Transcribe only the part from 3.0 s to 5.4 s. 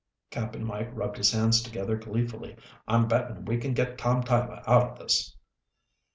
betting we can get Tom Tyler out of this."